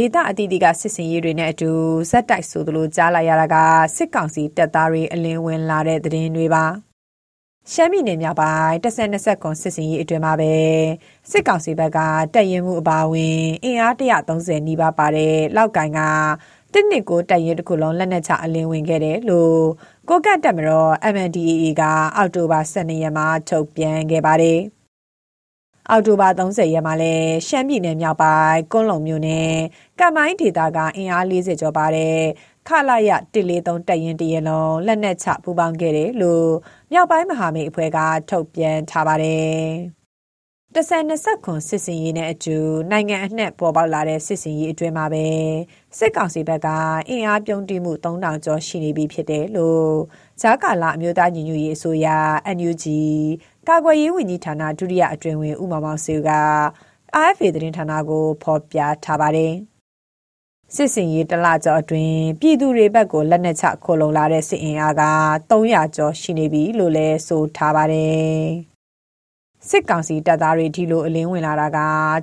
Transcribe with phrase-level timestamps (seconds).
[0.00, 1.70] ဒေတာအသီးသီးကစစ်စင်ရေးတွေနဲ့အတူ
[2.10, 3.56] ဇက်တိုက်ဆိုသလိုကြားလိုက်ရတာက
[3.96, 6.64] စစ်ကောင်စီတပ်သားတွေအလင်းဝင်လာတဲ့သတင်းတွေပါ
[7.72, 10.52] ရှမ်းပြည်နယ်မြောက်ပိုင်း10-20ကွန်စစ်စင်ရေးအတွင်မှာပဲ
[11.30, 11.98] စစ်ကောင်စီဘက်က
[12.34, 16.00] တပ်ရင်မှုအပါအဝင်အင်အား130နီးပါးပါတဲ့လောက်ကိုင်က
[16.72, 19.60] တစ်နှစ်ကိုတပ်ရင်တစ်ခုလုံးလက်နက်ချအလင်းဝင်ခဲ့တယ်လို့
[20.08, 21.82] ကိုကတ်တက်မတော် MNDAA က
[22.16, 24.60] အောက်တိုဘာ12ရက်မှာထုတ်ပြန်ခဲ့ပါတယ်။
[25.90, 27.14] အောက်တိုဘာ30ရက်မှာလဲ
[27.48, 29.52] ရှမ်းပြည်နယ်မြောက်ပိုင်းကွန်းလုံမြို့နယ်
[29.98, 32.18] ကမိုင်းဒေသကအင်အား40ကျော်ပါတဲ့
[32.68, 36.48] ခလာရ143တပ်ရင်တရလုံးလက်နက်ချပူးပေါင်းခဲ့တယ်လို့
[36.92, 37.98] မြောက်ပိုင်းမဟာမိတ်အဖွဲ့က
[38.30, 39.60] ထုတ်ပြန်ထားပါတယ်။
[40.76, 42.56] တဆန်20ခွန်စစ်စင်ရေးနဲ့အတူ
[42.90, 45.24] နိုင်ငံအနှံ့ပေါ်ပေါက်လာတဲ့စစ်စင်ရေးအတွင်းမှာပဲ
[45.98, 46.68] စစ်ကောင်စီဘက်က
[47.08, 49.90] အင်အားပြုံးတိမှု3000ကျော်ရှိနေပြီဖြစ်တယ်လို့
[50.40, 52.06] ဂျာကာလာအမျိုးသားညီညွတ်ရေးအစိုးရ
[52.56, 52.84] NUG
[53.68, 56.30] ကာကွယ်ရေးဝန်ကြီးဌာနဒုတိယအတွင်ဝင်ဦးမောင်မောင်စေက
[57.26, 59.52] RFA သတင်းဌာနကိုဖော်ပြထားပါတယ်။
[60.74, 65.04] စစ်စင်ရေးတလကျော်အတွင်းပြည်သူတွေဘက်ကိုလက်နက်ချခိုလုံလာတဲ့စစ်အင်အားက
[65.50, 68.40] 300ကျော်ရှိနေပြီလို့လည်းဆိုထားပါတယ်။
[69.68, 71.78] စစ်ကောင်စီတပ်သားတွေဒီလိုအလင်းဝင်လာတာက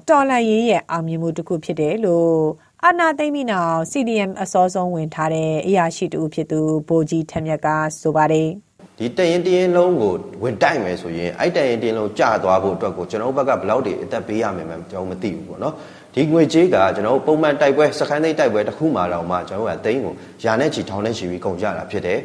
[0.10, 2.38] တော်လန်ရေးရဲ့အောင်မြင်မှုတစ်ခုဖြစ်တယ်လို့
[2.84, 7.68] အာနာသိမ့်ပြီးနောက် CDM အစောဆုံးဝင်ထားတဲ့အရာရှိတူဖြစ်သူဗိုလ်ကြီးထက်မြက်က
[8.02, 8.50] ဆိုပါတယ်။
[9.00, 15.74] ဒီတရင်တရင်လုံးကိုဝင်တိုက်မယ်ဆိုရင်အဲ့တရင်တရင်လုံးကြာသွားဖို့အတွက်ကိုကျွန်တော်ဘက်ကဘယ်လောက်တွေအသက်ပေးရမယ်မှကျွန်တော်မသိဘူးပေါ့နော်
[16.14, 22.20] ဒီငွေကြေးကကျွန်တော်ပုံမှန်တိုက်ပွဲစခန်းသိမ်းတိုက်ပွဲတစ်ခုမှတော့မှကျွန်တော်ကသိန်းကိုယာနဲ့ချီထောင်နဲ့ချီပြီးကုန်ကြတာဖြစ်တယ်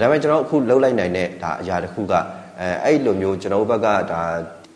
[0.00, 2.14] ဒါပေမဲ့ကျွန်တော်အခုလှုပ်လိုက်နိုင်တဲ့ဒါအရာတစ်ခုက
[2.60, 4.22] အဲအဲ့လိုမျိုးကျွန်တော်ဘက်ကဒါ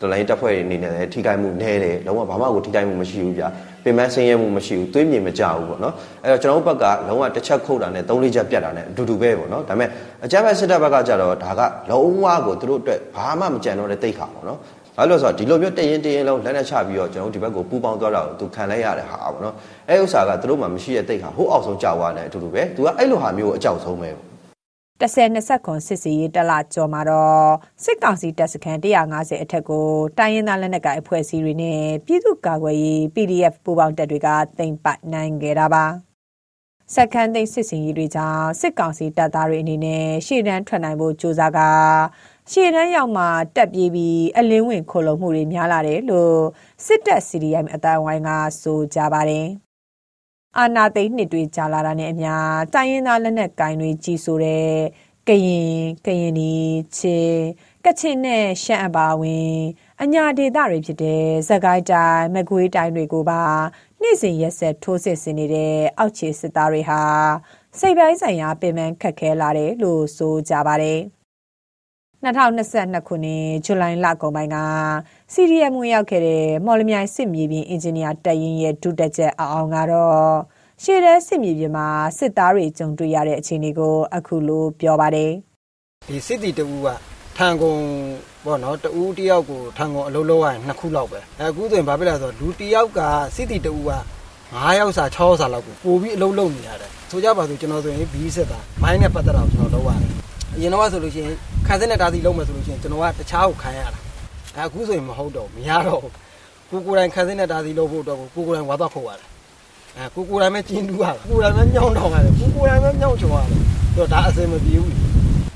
[0.01, 3.43] တလိုင်းတက်ဖွဲ့အနေနဲ့ထိခိုက်မှုနည်းတယ်လုံးဝဘာမှကိုထိခိုက်မှုမရှိဘူးဗျ
[3.83, 9.89] ပင်မဆင်းရဲမှုမရှိဘူးသွေးမြေမကြဘူးပေါ့နော်အဲ့တော့ကျွန်တော်တို့ဘက်ကလုံးဝတစ်ချက်ခုတ်တာနဲ့သုံးလေးချက်ပြတ်တာနဲ့အတူတူပဲပေါ့နော်ဒါပေမဲ့
[10.25, 14.59] အကြမ်းဖက်စစ်တပ်ဘက်ကကြတော့ဒါကလုံးဝကိုသူတို့အတွက်ဘာမှမကြံတော့တဲ့တိတ်ခါပေါ့နော်
[14.97, 19.55] ဘာလို့ဆိုတော့ဒီလိုမျိုးတရင်တရင်လုံးလက်နဲ့ချပြီးတော့ကျွန်တော်တို့ဒီဘက်ကိုပူပေါင်းသွားတာကိုသူခံလိုက်ရတဲ့ဟာပေါ့နော်
[19.89, 24.28] အဲ့ဥစ္စာကသူတို့မှမရှိတဲ့တိတ်ခါဟိုးအောက်ဆုံးကြောက်သွားတယ်အတူတူပဲသူကအဲ့လိုဟာမျိုးကိုအကြောက်ဆုံးပဲပေါ့
[25.01, 27.49] 10-20ခွန်စစ်စီရေးတလကျော်မှာတော့
[27.83, 29.87] စစ်ကောင်စီတပ်စခန်း150အထက်ကို
[30.17, 34.27] တိုင်းရင်းသားလက်နက်ကိုင်အဖွဲ့အစည်းတွေနဲ့ပြည်သူ့ကာကွယ်ရေး PDF ပူးပေါင်းတပ်တွေက
[34.59, 35.85] တင်ပိုက်နိုင်ခဲ့တာပါ
[36.95, 41.59] စက္ကန့်သိန်းစစ်စင်ရေးတွေကြောင့်စစ်ကောင်စီတပ်သားတွေအနေနဲ့ရှေ့တန်းထွက်နိုင်ဖို့ကြိုးစားက
[42.51, 46.39] ရှေ့တန်းရောက်မှတက်ပြေးပြီးအလင်းဝင်ခိုလုံမှုတွေများလာတယ်လို့
[46.85, 48.29] စစ်တပ် CDM အတိုင်းဝိုင်းက
[48.61, 49.68] ဆိုကြပါတယ်
[50.57, 52.33] အာနာသိန်းနှစ်တွေကြာလာတာနဲ့အမျှ
[52.73, 54.69] တိုင်းရင်းသားလက်နက်ကင်တွေ ကြီးဆိုတဲ့
[55.27, 55.73] ကရင်
[56.05, 56.53] ကရင်နီ
[56.97, 57.41] ချင်း
[57.85, 59.53] ကချင်နဲ့ ရှမ်းအပါဝင်
[60.01, 63.43] အညာဒေသတွေဖြစ်တဲ့ဇက်ကိုင်းတိုင်း မကွေးတိုင်းတွေကိုပါ
[64.01, 67.01] နေ့စဉ်ရက်ဆက် ထိုးစစ်ဆင်နေတဲ့ အောက်ခြေစစ်သားတွေဟာ
[67.79, 71.01] စိတ်ပိုင်းဆိုင်ရာ ပင်ပန်းခက်ခဲလာတယ်လို့ ဆိုကြပါတယ်။
[72.23, 74.57] 2022ခုနှစ်ဇူလိုင်လကုန်ပိုင်းက
[75.33, 80.27] စီရီယမ်ဝင်ရောက်ခဲ့တဲ့ မော်လမြိုင်စစ်မြေပြင် အင်ဂျင်နီယာတပ်ရင်းရဲ့ ဒုတက်ချက်အောင်အောင်ကတော့
[80.83, 81.87] ရှေ့တန်းစစ်မြေပြင်မှာ
[82.17, 85.31] စစ်သားတွေ ကြုံတွေ့ရတဲ့ အခြေအနေကို အခုလို ပြောပါတယ်
[86.09, 86.87] ဒီစစ်တီတူက
[87.37, 87.81] ထန်ကုန်
[88.45, 91.19] ပေါ့နော်တူတယောက်ကို ထန်ကုန်အလုံးလုံးရရင်နှစ်ခုလောက်ပဲ
[91.49, 92.99] အခုဆိုရင် ဘာဖြစ်လဲဆိုတော့ လူတယောက်က
[93.35, 93.91] စစ်တီတူက
[94.37, 101.35] 9ယောက်စာ6ယောက်စာလောက်ကို ပို့ပြီးအလုံးလုံးနေရတယ် ဆိုကြပါစို့ ကျွန်တော်ဆိုရင်ဘီးစစ်သား မိုင်းနဲ့ ပတ်သက်တော့ကျွန်တော်လုပ်ရတယ် အရင်တော့ဆိုလို့ရှိရင်
[101.67, 103.99] ခံစစ်နဲ့တာစီလုံးမယ်ဆိုလို့ရှိရင်ကျွန်တော်ကတခြားကိုခံရတာ
[104.67, 106.01] အခုဆိုရင်မဟုတ်တော့မရတော့
[106.69, 109.27] ကိုကိုယ်တိုင်ခံစစ်နဲ့တာစီလုံးဖို့အတွက်ကိုကိုကိုယ်တိုင်ဝါတော့ခုတ်ရတယ်
[109.97, 113.61] အဲကိုကိုယ်တိုင်ပဲကျင်းတူးရတယ်ကိုယ်တိုင်ပဲညောင်းတောင်းရတယ်ကိုကိုယ်တိုင်ပဲညောင်းချော်ရတယ်
[113.95, 114.95] တော့ဒါအစင်မပြေဘူး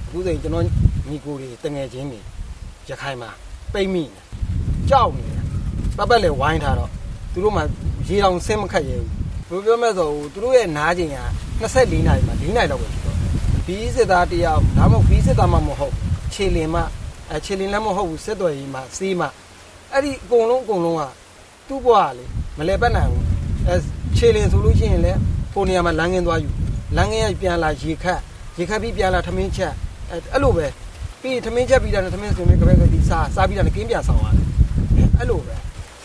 [0.05, 0.65] အခုဆိုရင်ကျွန်တော်
[1.09, 2.19] ညီကိုတွေတငယ်ချင်းတွေ
[2.89, 3.29] ရခိုင်မှာ
[3.73, 4.03] ပိတ်မိ
[4.89, 5.43] ကြောက်နေတယ်
[5.97, 6.89] ပတ်ပတ်လေဝိုင်းထားတော့
[7.33, 7.61] သူတို့မှ
[8.07, 8.97] ရေတောင်ဆင်းမခတ်ရဲ
[9.47, 11.17] ဘူးဘယ်ပြောမဲ့ဆိုသူတို့ရဲ့နားချိန်က
[11.61, 13.02] 24နာရီမှာ4နာရီလောက်ပဲရှိတော့
[13.65, 15.93] ဘီးစစ်သားတယောက်ဒါမှမဟုတ်ဘီးစစ်သားမှမဟုတ်
[16.33, 16.81] ခြေလင်မှ
[17.31, 19.27] အဲခြေလင်လည်းမဟုတ်ဘူးစစ်တော်ကြီးမှစေးမှ
[19.91, 21.03] အဲ့ဒီအကုန်လုံးအကုန်လုံးက
[21.67, 22.25] သူ့ဘဝလေ
[22.57, 23.23] မလဲပတ်နိုင်ဘူး
[23.67, 23.75] အဲ
[24.17, 25.19] ခြေလင်ဆိုလို့ရှိရင်လည်း
[25.53, 26.49] ကိုနေရာမှာလမ်းငင်းသွားယူ
[26.97, 28.19] လမ်းငင်းရပြန်လာရေခတ်
[28.57, 29.73] ရေခတ်ပြီးပြန်လာထမင်းချက်
[30.09, 30.67] အဲအဲ့လိုပဲ
[31.21, 34.45] ပြီးထမင်းချက်ပြီးတာနဲ့ထမင်းဆိုရင်ကပဲကဒီစားစားပြီးတာနဲ့ကင်းပြန်ဆောင်ရတယ်
[35.19, 35.55] အဲ့လိုပဲ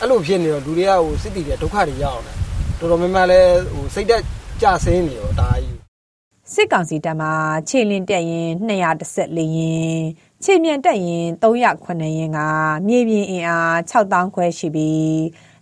[0.01, 2.37] အဲ့လိုဖြစ်နေတော့လူတွေကဟိုစစ်တီတွေဒုက္ခတွေရအောင်တယ်
[2.79, 3.41] တော်တော်များများလဲ
[3.73, 4.23] ဟိုစိတ်သက်
[4.63, 5.78] ကြဆင်းနေရောဒါကြီး
[6.55, 7.29] စစ်ကောင်စီတပ်မှ
[7.69, 9.99] ခြေလင်းတက်ရင်214ရင်
[10.45, 12.39] ခြေမြန်တက်ရင်309ရင်က
[12.87, 15.21] မြေပြင်အင်အား6000ခွဲရှိပြီး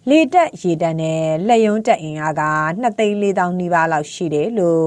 [0.08, 2.42] လေတက်ရေတက်နဲ့လက်ယုံတက်အင်အားက
[2.82, 4.86] 2သိန်း4000နီးပါးလောက်ရှိတယ်လို့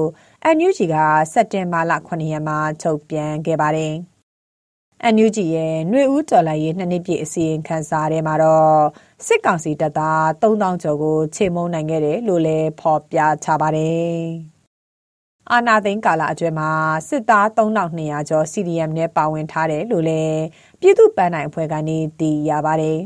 [0.56, 0.96] NUG က
[1.32, 3.94] စက်တင်ဘာလ9ရက်မှာထုတ်ပြန်ခဲ့ပါတယ်။
[5.14, 8.78] NUG ရဲ့ຫນွေဦးတော်လိုက်ရေးနှစ်နှစ်ပြည့်အစီရင်ခံစာထဲမှာတော့
[9.26, 14.20] စစ်ကောင်စီတပ်သား3000ကျော်ကို ချေမှုန်းနိုင်ခဲ့တယ်လို့လည်းဖော်ပြထားပါတယ်။
[15.52, 16.70] အာနာသိန်းကာလအတွင်းမှာ
[17.08, 20.42] စစ်သား3200ကျော် CDM နဲ့ပါဝင်ထားတယ်လို့လည်း
[20.80, 22.98] ပြည်သူ့ပန်းနိုင်အဖွဲ့ကနေသိရပါတယ်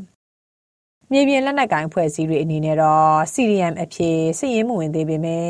[1.11, 5.49] ။မြေပြင်လက်နက်ကိုင်အဖွဲ့အစည်းတွေအနေနဲ့တော့ CDM အဖြစ်စည်ရင်းမဝင်သေးပေမဲ့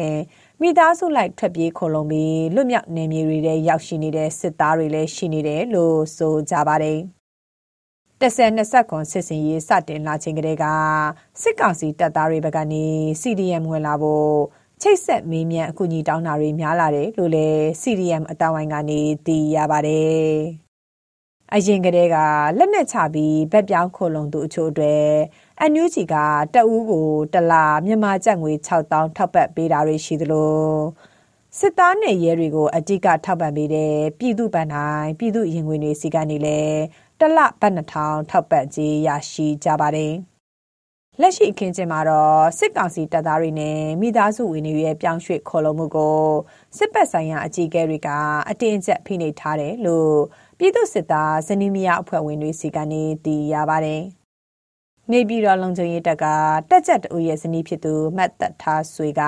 [0.61, 6.99] မိသားစုလိုက်ထွက်ပြေးခိုလုံပြီးလွတ်မြောက်နေမြေတွေထဲရောက်ရှိနေတဲ့စစ်သားတွေလည်းရှိနေတယ်လို့ဆိုကြပါတယ်။
[8.20, 10.64] တဆယ်20ခွန်စစ်စင်ရေးစတင်လာချိန်ကတည်းက
[11.43, 12.85] စစ်ကောင်စီတပ်သားတွေဘက်ကနေ
[13.23, 14.35] CDM ဝင်လာဖို့
[14.87, 20.29] ချိတ်ဆက်မေးမြန်းအကူအညီတောင်းတာတွေများလာတယ်လို့လည်း CDM အတောင်ဝိုင်းကနေသိရပါတယ်။
[21.55, 22.17] အရင်ကတည်းက
[22.59, 25.09] လက်နက်ချပြီးဗက်ပြောင်းခိုလုံသူအချို့အတွက်
[25.61, 26.15] အန်ယူဂျီက
[26.55, 27.53] တအူးကိုတလ
[27.87, 30.55] မြန်မာကျပ်ငွေ6000ထောက်ပံ့ပေးတာတွေရှိသလို
[31.59, 36.81] စစ်သားနဲ့ရဲတွေကိုအတိကထောက်ပံ့ပေးတဲ့ပြည်သူ့ဗန်တိုင်းပြည်သူ့ရင်ဝင်တွေစီကနေလည်း
[37.21, 37.91] တလပတ်2000
[38.31, 40.15] ထောက်ပံ့ကြေးရရှိကြပါတယ်။
[41.21, 46.19] လက်ရှိအခင်းကျင်းမှာတော့စစ်ကောင်စီတပ်သားတွေနဲ့မိသားစုဝင်တွေရဲ့ပြောင်းရွှေ့ခေါ်လုံမှုကို
[46.79, 48.09] စစ်ပတ်ဆိုင်ရာအကြီးအကဲတွေက
[48.51, 50.15] အတင်းအကျပ်ဖိနှိပ်ထားတယ်လို့
[50.59, 54.03] ပြည်သူစစ်သားဇနီးမယားအဖွဲ့ဝင်တွေစီကနေသိရပါတယ်။
[55.11, 56.25] နေပြည်တော်လုံခြုံရေးတပ်က
[56.71, 59.23] တက်ကြက်တူရဲ့ဇနီးဖြစ်သူမတ်သက်ထားဆွေက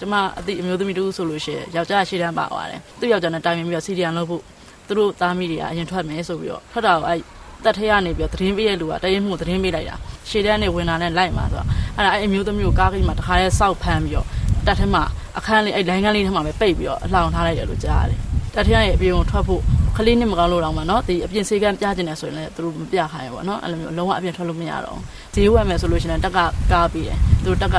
[0.00, 4.42] ကျမအတိအမျိုးသမီးတူဆိုလို့ရှိရင်ယောက်ျားရှေ့တန်းပါသွားတယ်သူ့ယောက်ျားနဲ့တိုင်ပင်ပြီးတော့စီဒီယန်လုပ်ဖို့
[4.86, 7.20] သူတို့သားမိတွေကအရင်ထွက်မယ်ဆိုပြီးတော့ထွက်တာကိုအဲ့
[7.64, 9.96] တက်ထဲကနေပြီးတော့သတင်းပေးရလူကတရင်မှုသတင်းပေးလိုက်တာ
[10.30, 11.66] ရှေ့တန်းနေဝင်လာနဲ့လိုက်မှာဆိုတော့
[11.96, 14.26] အဲ့ဒါအဲ့အမျိုးသမီးကိုကားကြီးမှာတခါတည်းစောက်ဖမ်းပြီးတော့
[14.66, 15.02] တက်ထဲမှာ
[15.38, 18.18] အခန်းလေးအဲ့လိုင်းကန်းလေးထဲမှာပဲပိတ်ပြီးတော့အလောင်ထားလိုက်တယ်လို့ကြားရတယ်
[18.54, 19.62] တက်ထဲရဲ့အပြင်ကိုထွက်ဖို့
[19.96, 25.02] ကလေးနဲ့မကောင်းလို့တော့မှနော်ဒီအပြင်စေကန်းပြကျင်တယ်ဆိုရင်လည်းသူတို့မပြခိုင်းဘူးပေါ့နော်အဲ့လိုမျိုးအလုံးဝအပြင်ထွက်လို့မရတော့ဘူး
[25.34, 26.38] ဈေးဝယ်မယ်ဆိုလို့ရှိရင်တက်က
[26.72, 27.76] ကားပြီးတယ်သူတို့တက်က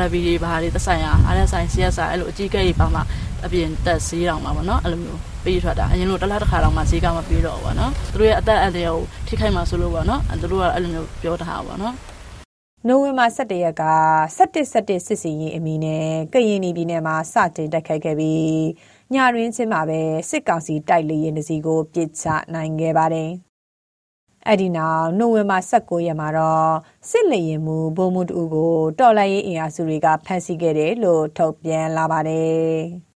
[0.00, 3.00] RB တွေဘာတွေသက်ဆိုင်ရာ RSI CSI အဲ့လိုအကြီးကဲတွေပါမှ
[3.46, 11.94] အပြင်တက်ဈေးတောင်မှာပေါ့နော်အဲ့လိုမျိုးပေးထွက်တာအရင်လိုတစ်လားတစ်ခါတောင်မှဈေးကမပေးတော့ဘူးပေါ့နော်သူတို့ရဲ့အသက်အန္တရာယ်ကိုထိခိုက်မှာဆိုလို့ပေါ့နော်သူတို့ကအဲ့လိုမျိုးပြောထားပါပေါ့နော်
[12.88, 13.84] နိုဝင်ဘာ17ရက်က
[14.36, 18.64] 17 17စစ်စီရင်အမိနဲ့ကရင်ပြည်နယ်မှာစတင်တိုက်ခိုက်ခဲ့ပြီး
[19.14, 20.00] ညရင်းချင်းမှာပဲ
[20.30, 23.30] စစ်ကောင်စီတိုက်လေရင်တစီကိုပြစ်ချနိုင်ခဲ့ပါတယ်။
[24.46, 26.70] အဲ့ဒီနောက်နိုဝင်ဘာ19ရက်မှာတော့
[27.10, 32.76] စစ်လေရင်မှုဘုံမှုတူကိုတော်လှန်ရေးအင်အားစုတွေကဖမ်းဆီးခဲ့တယ်လို့ထုတ်ပြန်လာပါတယ်။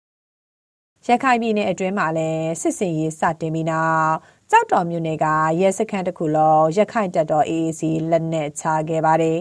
[1.11, 4.15] ရခိုင်ပြည်နယ်အတွင်းမှာလည်းစစ်စင်ရေးစတင်ပြီးနောက်
[4.51, 5.27] ကြောက်တော်မြို့နယ်က
[5.61, 9.39] ရဲစခန်းတစ်ခုလုံးရခိုင်တပ်တော် AAC လက်နက်ချခဲ့ပါတယ်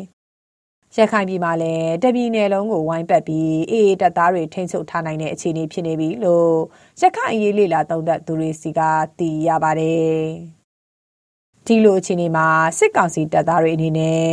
[0.98, 6.52] ။ရခိုင်ပြည်မှာလည်းတပြည်နယ်လုံးကိုဝိုင်းပတ်ပြီးအေးတပ်သားတွေထိန်းချုပ်ထားနိုင်တဲ့အခြေအနေဖြစ်နေပြီလို့
[7.02, 8.80] ရခိုင်အရေးလေလာသုံးသပ်သူတွေစီက
[9.18, 10.16] သိရပါတယ်။
[11.66, 12.48] ဒီလိုအခြေအနေမှာ
[12.78, 14.26] စစ်ကောင်စီတပ်သားတွေအနေနဲ့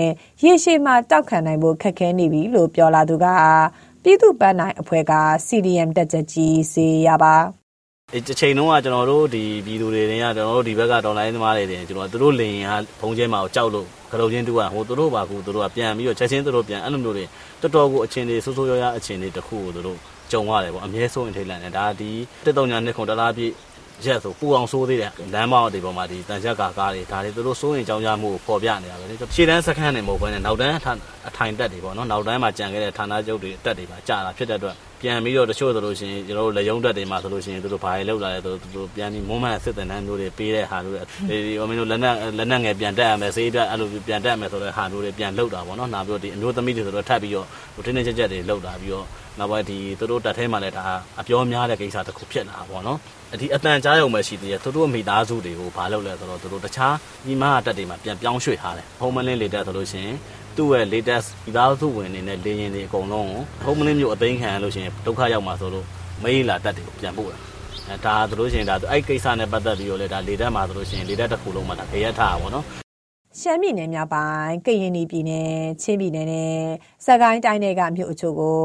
[0.44, 3.26] ရေရှည်မှာတောက်ခံနိုင်ဖို့ခက်ခဲနေပြီလို့ပြောလာသူက
[4.04, 5.12] ပြည်သူ့ပန်းနိုင်အဖွဲ့က
[5.46, 7.34] CDM တက်ကြကြီးစေရပါ
[8.12, 17.24] ဒီချိန်တုန်းကကျွန်တော်တို့ဒီပြည်သူတွေတွေကကျွန်တော်တို့ဒီဘက်ကဒေါ်လာရင်းသမားတွေတင်ကျွန်တော်တို့လင်ရင်ကဘုံကျဲမှာကိုကြောက်လို့ကရုံချင်းတူကဟိုတို့ပါကူတို့ကပြန်ပြီးတော့ချက်ချင်းတို့ပြန်အဲ့လိုမျိုးတွေ
[17.62, 19.98] တော်တော်ကိုအချင်းတွေဆိုးဆိုးရွားရွားအချင်းတွေတခုကိုတို့
[20.32, 22.10] ကြုံရတယ်ပေါ့အမြဲဆုံးရင်ထိတ်လန့်တယ်ဒါဒီ
[22.44, 23.52] တက်တုံညာနှစ်ခုတလားပြည့်
[24.06, 30.74] ရက်ဆိုပူအောင်ဆိုးသေးတယ်လမ်းမောင်းတွေပေါ်မှာဒီတန်ချက်ကာကားတွေဒါတွေသူတို့စိုးရင်ကြောင်းကြမှုကိုပေါ်ပြနေတာပဲလေရှေ့တန်းစခန်းနေမဟုတ်ဘဲနဲ့နောက်တန်း
[31.28, 49.06] အထိုင်တက်တွေပေါ့နော်နောက်တန်းမှာကြံခဲ့တဲ့ဌာနချုပ်တွေတက်တွေပါကြာတာဖြစ်တဲ့အတွက်ပြန်ပြီးတော့တချို့ဆိုလို့ရှိရင်ကျွန်တော်တို့လက်ယုံတက်တွေမှာဆိုလို့ရှိရင်သူတို့ဘာတွေလောက်လာလဲဆိုသူတို့ပြန်ပြီးမုံမှန်စစ်တဲ့နန်းမျိုးတွေပေးတဲ့ဟာမျိုးတွေဒီဟိုမင်းတို့လက်နက်လက်နက်ငယ်ပြန်တက်ရမယ်စေးပြအဲ့လိုပြန်တက်ရမယ်ဆိုတော့ဟာမျိုးတွေပြန်လောက်တာပေါ့နော်နောက်ပြီးတော့ဒီအမျိုးသမီးတွေဆိုတော့ထပ်ပြီးတော့ဟိုတင်းတင်းကြပ်ကြပ်တွေလောက်တာပြီးတော့
[49.38, 50.84] နောက်ပိုင်းဒီသူတို့တက်ထဲမှာလည်းဒါ
[51.20, 52.98] အပြောများတဲ့ကိစ္စတစ်ခုဖြစ်လာတာပေါ့နော်
[53.40, 56.94] ဒီအတန်ကြားရုံပဲရှိသေးတယ်သူတို့မိသားစုတွေကိုဘာလုပ်လဲဆိုတော့သူတို့တခြား
[57.26, 60.16] ညီမတက်တွေမှာပြန်ပြောင်းရွှေ့ထားတယ်ဟိုမလင်းလေတက်ဆိုလို့ရှိရင်
[60.56, 65.86] သူ့ရဲ့ latest မိသားစုဝင်နေနဲ့လေရင်တွေအကုန်လုံးကိုဟိုမလင်းမျိုးအသိမ်းခံရလို့ရှိရင်ဒုက္ခရောက်မှာဆိုလို့
[66.22, 67.40] မေးလာတက်တွေကိုပြန်ပို့တယ်
[67.88, 72.64] အဲဒါဆိုလို့ရှိရင်ဒါအဲ့ကိစ္စနဲ့ပတ်သက်ပြီးတော့လေဒါလေတက်မှာဆိုလို့ရှိရင်လေတက်တစ်ခုလုံးမှာဒါခရက်ထားတာပေါ့နော်
[73.40, 76.54] ရှမ်းပြည်နယ်မြောက်ပိုင်းကရင်ပြည်နယ်ချင်းပြည်နယ်နဲ့
[77.06, 78.60] စကိုင်းတိုင်းတွေကမြို့အချို့ကို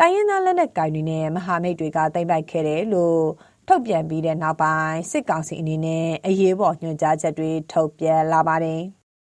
[0.00, 3.22] တိုင်းရင်းသားလက်နက်ကိုင်တွေနဲ့မဟာမိတ်တွေကသိမ်းပိုက်ခဲ့တယ်လို့
[3.68, 8.80] ထုတ်ပြန်ပြီးတဲ့နောက်ပိုင်းစစ်ကောင်စီအနေနဲ့အရေးပေါ်ညွှန်ကြားချက်တွေထုတ်ပြန်လာပါတယ်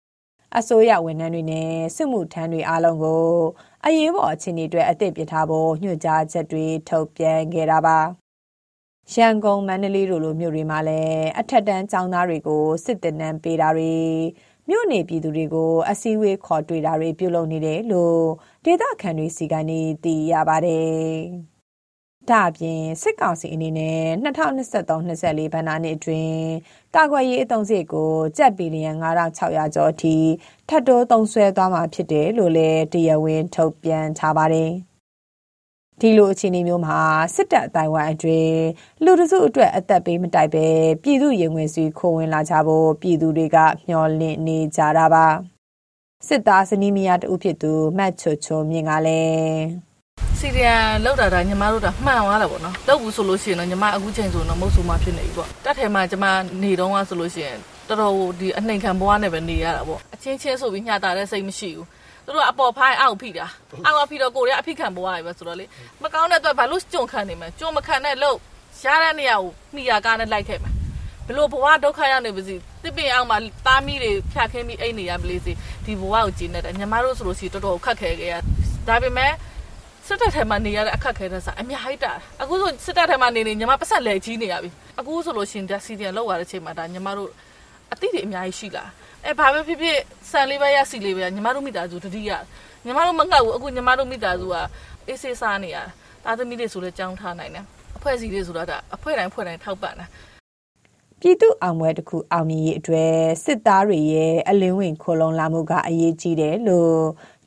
[0.57, 3.27] ။အစိုးရဝန်ထမ်းတွေနဲ့စစ်မှုထမ်းတွေအားလုံးကို
[3.85, 7.99] အရေးပေါ်အခြေအနေတွေအသင့်ပြထားဖို့ညွှန်ကြားချက်တွေထုတ်ပြန်ခဲ့တာပါ။
[9.15, 13.95] ရန်ကုန်မန္တလေးတို့လိုမြို့တွေမှာလည်းအထက်တန်းကျောင်းသားတွေကိုစစ်တပ်နန်းပေးတာတွေ
[14.71, 18.23] မြို့နေပြည်သူတွေကိုအစည်းအဝေးခေါ်တွေ့တာတွေပြုလုပ်နေတယ်လို့
[18.65, 21.09] ဒေသခံတွေစီကနေသိရပါတယ်။
[22.31, 26.39] ဒါအပြင်စစ်ကောင်စီအနေနဲ့2023-24ဘဏ္ဍာနှစ်အတွင်း
[26.95, 30.17] ကာကွယ်ရေးအသုံးစရိတ်ကိုကျပ်ဘီလီယံ9600ကျော်အထိ
[30.69, 34.73] ထပ်တိုးသုံးစွဲသွားမှာဖြစ်တယ်လို့လည်းတရားဝင်ထုတ်ပြန်ထားပါတယ်။
[36.01, 36.99] ဒီလိုအခြေအနေမျိုးမှာ
[37.35, 38.63] စစ်တပ်အတိုင်းဝိုင်းအတွင်း
[39.05, 40.67] လူတစုအတွက်အသက်ပေးမတိုက်ပဲ
[41.03, 45.27] ပြည်သူရင်ဝင်စီခိုးဝင်လာကြဖို့ပြည်သူတွေကမျှော်လင့်နေကြတာပါ
[46.27, 49.89] စစ်သားစနီးမယားတူဖြစ်သူမတ်ချွချွမြင့်ကလည်း
[50.39, 56.25] စီရီယန်လောက်တာဒါညီမတို့တာမှန်သွားတာပေါ့နော်လောက်ဘူးဆိုလို့ရှိရင်တော့ညီမအခုချိန်ဆိုတော့မဟုတ်ဆိုမှဖြစ်နေပြီပေါ့တက်ထဲမှာညီမ
[56.63, 61.87] နေတော့ကဆိုလို့ရှိရင်တော်တော်ဒီအနှိမ်ခံဘွားနဲ့ပဲနေရတာပေါ့အချင်းချင်းဆိုပြီးညှတာတဲ့စိတ်မရှိဘူး
[62.29, 63.47] သူတို့ကအပေါ်ဖိုင်းအောက်ဖိတာ
[63.87, 65.65] အောက်ဖိတော့ကိုရီးယားအဖိခံဘွားရပဲဆိုတော့လေ
[66.03, 68.37] မကောင်းတဲ့အတွက်ဘာလို့ကြုံခံနေမလဲကြုံမခံတဲ့လို့
[68.83, 70.71] ရတဲ့နေရာကိုမိရကားနဲ့လိုက်ခဲ့မှာ
[71.27, 72.55] ဘလို့ဘဝဒုက္ခရောက်နေပါစီ
[72.85, 75.53] တစ်ပင်အောင်မှာသားမီးတွေဖြတ်ခင်းပြီးအိတ်နေရပလေးစီ
[75.85, 78.35] ဒီဘဝကိုကျင်းနေတယ်ညီမတို့ဆိုလို့ရှိရင်တော်တော်ခက်ခဲခဲ့ရ
[78.89, 79.33] ဒါပေမဲ့
[80.07, 84.71] စစ်တပ်ထဲမှာနေရတဲ့အခက်ခဲတဲ့စာအများကြီးတာအခုဆိုစစ်တပ်ထဲမှာနေနေညီမပတ်ဆက်လဲကြီးနေရပြီ
[85.01, 87.31] အခုဆိုလို့ရှိရင်ဒါစီဒီယန်လောက်ရတဲ့ချိန်မှာဒါညီမတို့
[87.93, 88.85] အတိတွေအများကြီးရှိလာ
[89.25, 89.99] အဲဘာပဲဖြစ်ဖြစ်
[90.31, 92.31] ဆန်လေးပဲရစီလေးပဲညီမတို့မိသားစုတတိယ
[92.85, 94.55] ညီမတို့မငတ်ဘူးအခုညီမတို့မိသားစုက
[95.07, 95.77] အေးဆေးစားနေရ
[96.25, 97.65] တာသမီးတွေဆိုလဲကြောင်းထားနိုင်တယ်
[97.97, 100.07] အဖွဲ့အစည်းတွေဆိုတော့ဒါအဖွဲ့တိုင်းဖွဲ့တိုင်းထောက်ပံ့တာ
[101.21, 103.15] ပြည်သူအောင်ပွဲတစ်ခုအောင်မြင်ရေးအတွက်
[103.45, 106.99] စစ်သားတွေရဲ့အလင်းဝင်ခိုလုံလာမှုကအရေးကြီးတယ်လို့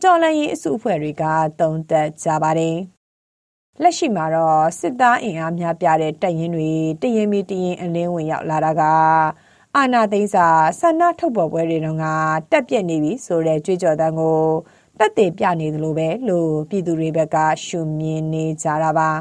[0.02, 1.24] ကြော်လန်ရေးအစုအဖွဲ့တွေက
[1.60, 2.78] သုံးသပ်ကြပါတယ်။
[3.82, 6.72] လက်ရှိမှာတော့စစ်သားအင်အားများပြတဲ့တပ်ရင်းတွေ
[7.02, 8.84] တရင်မီတရင်အလင်းဝင်ရောက်လာတာက
[9.78, 10.48] အာနာသိန်းစာ
[10.80, 12.06] ဆန္ဒထုတ်ပေါ်ပွဲတွေတုန်းက
[12.52, 14.40] တက်ပြက်နေပြီဆိုတဲ့ကြွေးကြော်သံကို
[15.00, 19.12] တက်သေးပြနေသလိုပဲလို့ပြည်သူတွေဘက်ကရှုမြင်နေကြတာပါ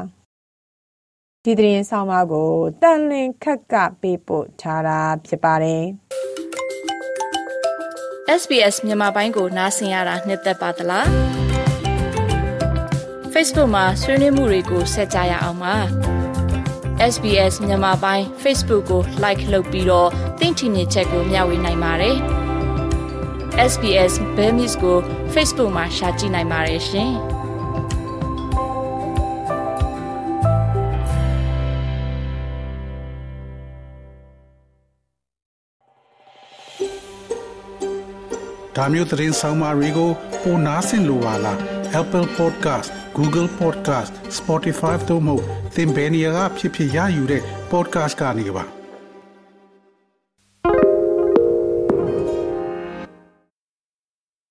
[1.43, 5.83] ဒီသတင်းဆောင်မကိုတန်လင်ခက်ကပေးပို့ထားတာဖြစ်ပါတယ်
[8.41, 11.07] SBS မြန်မာပိုင်းကိုနားဆင်ရတာနှစ်သက်ပါတလား
[13.33, 15.75] Facebook မှာဆွေးနွေးမှုတွေကိုဆက်ကြရအောင်ပါ
[17.13, 22.15] SBS မြန်မာပိုင်း Facebook ကို Like လုပ်ပြီးတော့ သင်ချင်တဲ့ချက်ကိုမျှဝေနိုင်ပါတယ်။
[23.71, 24.97] SBS Bemis ကို
[25.33, 27.11] Facebook မှာ Share ကြည့်နိုင်ပါတယ်ရှင်။
[38.75, 41.57] ဒါမျိုးသတင်းဆောင်မတွေကိုပိုနားဆင်လိုပါလား
[42.01, 45.35] Apple Podcast Google Podcast Spotify တို့မှာ
[45.75, 48.80] သင်ပင်ရာဖြစ်ဖြစ်ရယူတဲ့ podcast ကနေပါ